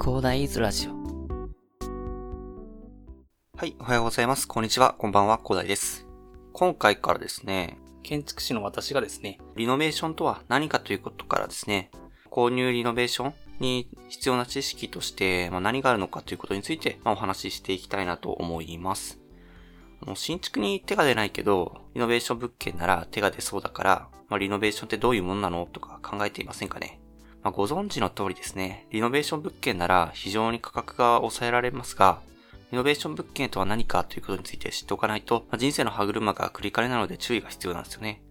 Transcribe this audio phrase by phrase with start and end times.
[0.00, 0.92] 広大ズラジオ。
[3.56, 4.48] はい、おはようございます。
[4.48, 4.94] こんにちは。
[4.96, 6.06] こんばんは、広大です。
[6.52, 11.90] 今回からですね、建築士の私がですね、リノベーションとは何かということからですね、
[12.30, 19.20] 購入リノベーションに必要な知識として、まあ、何があるのかということについて、まあ、お話ししていきたいなと思います。
[20.14, 26.98] 新築に手が出ないけど、リノベーション物件なら手が出そうだから、まあ、リノベーションってどういうものなのとか考えていませんかね？
[27.42, 32.20] まあ、ご存知の通りですね、リノベーション物件なら非常に価格が抑えられますが、
[32.70, 38.22] リノベーション物件とは何かということについて知っておかないと、まあ、人生の歯車が繰り返なので注意が必要なんですよね。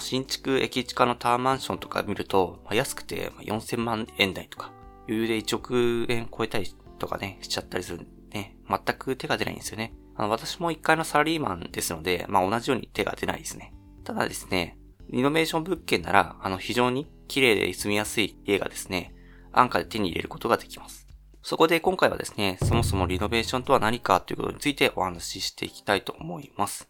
[0.00, 4.70] 新築駅地下のタワーマンションとか見ると、まあ、安くて4000万円台とか、
[5.08, 9.94] 余裕で1億円超えたりとかね、しちゃったりするんで、ね、全く手が出ないんですよね。
[10.14, 13.72] あの、私も1階のサラリーマンですので、まあ同じように手が出ないですね。
[14.04, 14.76] ただですね、
[15.10, 19.14] リノベーション物件なら、あの、非常に綺麗で住みやすい家がですね、
[19.52, 21.06] 安価で手に入れることができます。
[21.42, 26.88] そこで今回はですね、そもそもリノベーションとは何かということについてお話ししていきたいと思います。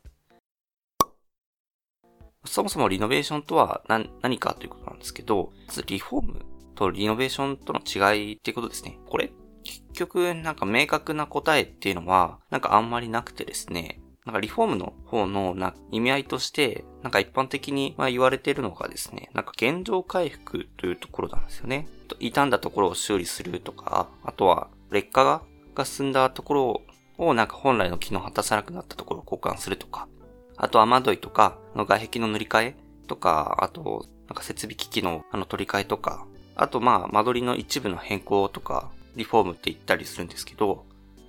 [2.44, 8.98] そもそもリノベーションとは何かということなんですけど、まずリフォームとリノベーションとの違いっていうことですね。
[9.06, 9.32] これ、
[9.64, 21.86] 結局なんか明確な答えっていうのはなんかあんまりなくてですね、なんかリフォームの方のな意味合いとして、なんか一般的にま言われているのがですね、なんか現状回復というところなんですよね。
[22.18, 25.42] 傷んだところを修理するとか、あとは劣化
[25.74, 26.82] が進んだところ
[27.18, 30.08] をなんか本来の機能を果たさなくなったところを交換するとか、
[30.56, 32.76] あと雨どいとか、の外壁の塗り替え
[33.06, 36.26] とか、あと、なんか設備機器のあの取り替えとか、
[36.56, 40.84] あとまあ間取りの一部の変更とか、リフォームって言ったりするんですけど、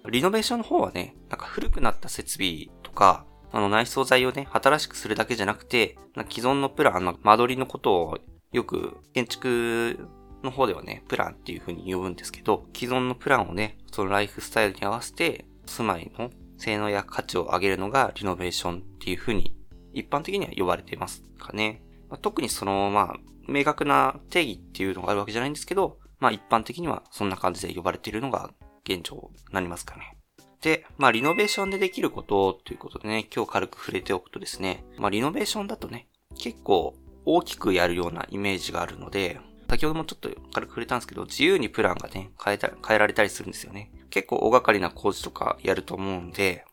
[0.09, 5.97] リノベーションの方はね、なんか古くなった設備とか、あの内装材をね、新しくするだけじゃなくて、
[6.29, 8.17] 既存のプランの間取りのことを
[8.51, 10.07] よく建築
[10.43, 19.55] の方ではね、プランっていう風に呼ぶんですけど、既存のプランをね、そのライフスタイルに合わせて、住まいの性能や価値を上げるのがリノベーションっていう風に
[19.93, 21.83] 一般的には呼ばれていますかね。
[22.09, 28.51] まあ、特にその、まあ、明確な定義っていうのがあるわけじゃないんですけど、まあ一般的にはそんな感じで呼ばれているのが
[28.83, 30.18] 現状になりますかね。
[30.61, 43.91] で、まあリノベーションでできることということでね、今日軽く触れておくとですね、まあリノベーションだとね、結構大きくやるようなイメージがあるので、先ほどもちょっと軽く触れたんですけど、自由にプランがね、変えた、変えられたりするんですよね。
[44.09, 46.65] 結構大掛かりな工事とかやると思うんで、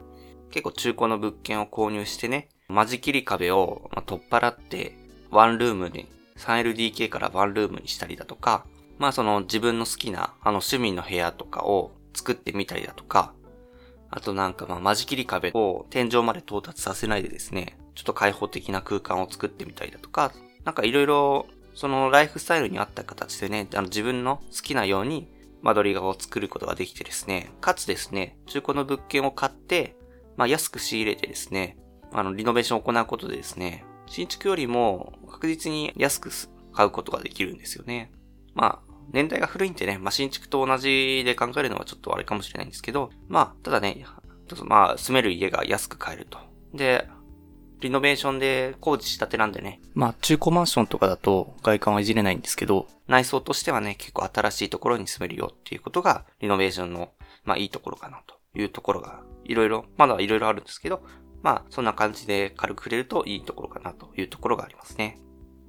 [0.50, 4.96] 結構中古の物件を購入してね、間仕切り壁を取っ払って、
[5.30, 6.06] ワンルームに、
[6.38, 8.66] 3LDK からワンルームにしたりだとか、
[8.98, 13.34] まあその自分の好きなあの趣味の部屋とかを作ってみたりだとか、
[14.10, 20.32] あとなんかまあ間仕切り壁を天井まで到達させないでですね、ちょっと開放的な空間を作ってみたりだとか、
[20.64, 25.28] なんかいろいろそのライフスタイルに合った形でね、あの自分の好きなように
[25.62, 29.96] 間取り画を作ることができてですね、かつですね、中古の物件を買って、
[30.36, 31.76] まあ安く仕入れてですね、
[32.12, 36.30] あのリノベーションを行うことでですね、新築よりも確実に安く
[36.72, 38.12] 買うことができるんですよね。
[38.54, 44.04] まあ、年代が古いんでね、まあ、新築と同じで考えるのはちょっとあれかもしれないんですけど、まあ、ただね、
[44.64, 46.38] まあ、住める家が安く買えると。
[46.74, 47.08] で、
[47.80, 49.80] リノベーションで工事したてなんでね。
[49.94, 57.10] まあ、中古マンションとかだと外観はいじれないんですけど、内装としてはね、結構新しいところに住めるよっていうことが、リノベーションの、
[57.44, 61.02] まあ、いいところかなというところが、いろいろ、まだいろいろあるんですけど、
[61.42, 65.20] まあ、そんな感じで軽く触れるといいところかなというところがありますね。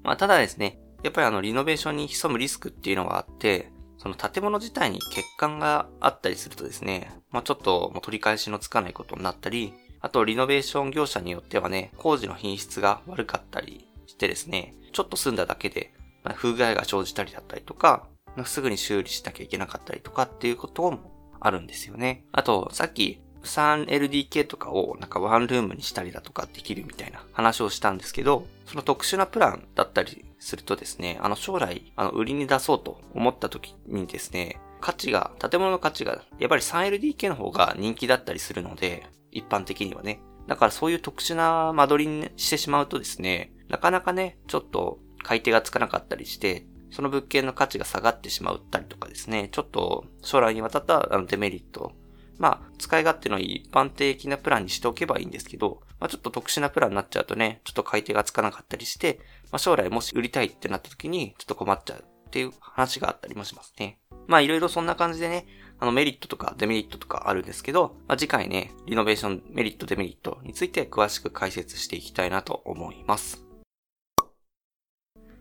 [0.03, 15.93] まあ、ただですね、やっぱりあの、リノベーションに潜むリスクっていうのはあって、その建物自体に欠陥があったりするとですね、まあ、ちょっともう取り返しのつかないことになったり、あとリノベーション業者によってはね、工事の品質が悪かったりしてですね、ちょっと住んだだけで、
[16.23, 18.07] まあ、不具合が生じたりだったりとか、
[18.45, 22.23] すぐに修理しなきゃいけなかったりとかっていうこともあるんですよね。
[22.31, 40.19] あと、さっき 3LDK とかをなんかワンルームにしたりだとかできるみたいな話をしたんですけど、その特殊なプランだったりするとですね、あの将来、あの売りに出そうと思った時にですね、価値が、建物の価値が、やっぱり 3LDK の方が人気だったりするので、一般的にはね。
[40.47, 51.91] だからそういう特殊な間取りにしてしまうとですね、なかなかね、ちょっと買い手がつかなかったりして、その物件の価値が下がってしまったりとかですね、ちょっと将来にわたったデメリット
[52.37, 59.19] まあ、使い勝手の一般的なプランにしておけばいいんですけど、まあ、ちょっと特殊なプランになっちゃうとね、ちょっと買い手がつかなかったりして、
[59.51, 63.99] まあ、将来もし売りたいってなった時に、ちょっと困っちゃうっていう話があったりもしますね。
[64.27, 65.47] まあ、いろいろそんな感じでね、
[65.79, 73.43] あのメリットとかデメリットとかあるんですけど、まあ、次回ね、リノベーションメリットデメリットについて詳しく解説していきたいなと思います。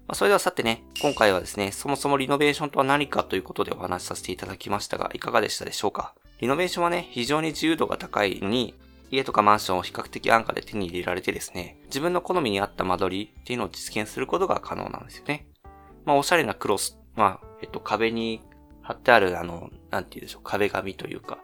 [0.09, 6.15] まあ、それではさてね、今回はですね、そもそもリノベーションとは何かということでお話しさせていただきましたが、いかがでしたでしょうか？
[6.39, 8.75] リノベーションはね、非常に自由度が高いのに、
[9.11, 15.47] 家とかマンションを比較的安価で手に入れられてですね、自分の好みに合った間取りっていうのを実現することが可能なんですよね。
[16.05, 18.43] まあ、おしゃれなクロス、まあ、えっと、壁に
[18.83, 21.39] 貼ってある、あの、なんて言うでしょう、壁紙というか、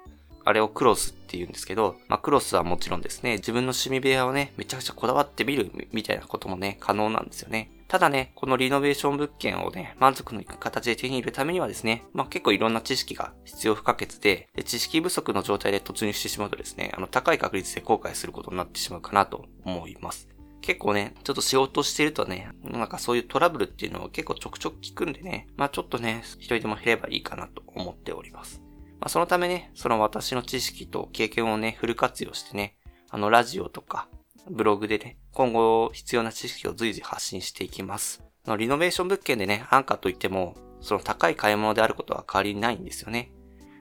[0.44, 7.70] あれをクロスって言うんですけど、まあ、クロスはもちろんですね、自分の趣味部屋をね、めちゃくちゃこだわってみるみたいなこともね、可能なんですよね。
[7.92, 20.26] ただね、このリノベーション物件をね、満足のいく形で手に入れるためにはですね、まあ、結構いろんな知識が必要不可欠でで、知識不足の状態で突入してしまうとですね、あの、高い確率で後悔することになってしまうかなと思います。
[20.62, 28.62] 結構ね、ちょっと仕事してるとね、なんかそういうトラブルっていうのを結構ちょくちょく聞くんでね、まあちょっとね、一人でも減ればいいかなと思っております。
[29.00, 32.74] まあ、そのためね、その私の知識と経験をね、フル活用してね、
[33.10, 34.08] あの、ラジオとか、
[34.50, 38.22] ブログでね、今後必要な知識を随時発信していきます。
[38.46, 43.30] のリノベーション物件でね、安価といっても、その高い買い物であることは変わりないんですよね。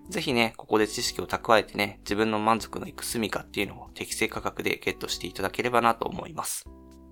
[0.09, 6.65] ぜひね、ここで知識を蓄えてね、自分の満足のいく住みかっていうのを適正価格でゲットしていただければなと思います。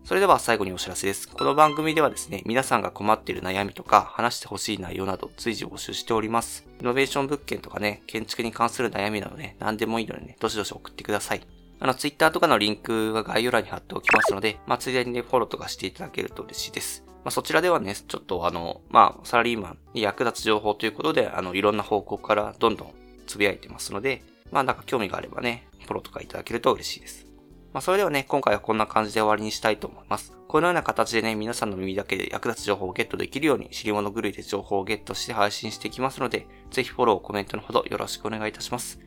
[0.04, 1.28] それでは最後にお知らせです。
[1.28, 6.68] この番組ではですね、皆さんが困っている悩みとか、話してほしい内容など随時募集しております。
[6.80, 11.59] イノベーション物件とかね、建築に関する悩みなどね、何でもいいのでね、どしどし送ってください。
[11.80, 17.04] あの、ツイッターとかのリンクは概要欄に貼っておきますので、まあ、ついでにね、フォローとかしていただけると嬉しいです。
[17.08, 22.94] まあ、そちらではね、ちょっとあの、まあ、サラリーマンに役立つ情報ということで、あの、いろんな方向からどんどん
[23.28, 27.28] つぶやいてますので、まあ、なんか興味があればね、フォローとかいただけると嬉しいです。
[27.72, 30.34] まあ、それではね、今回はこんな感じで終わりにしたいと思います。
[30.48, 39.00] このような形でね、皆さんの耳だけで役立つ情報をゲットできるように、知り物狂いで情報をゲットして配信していきますので、ぜひフォロー、コメントのほどよろしくお願いいたします。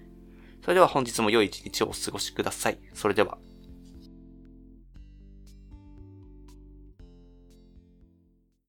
[0.63, 2.79] それでは本日も良い一日をお過ごしください。
[2.95, 3.37] それでは。